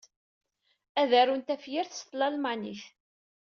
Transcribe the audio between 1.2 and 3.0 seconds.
arun tafyirt s tlalmanit.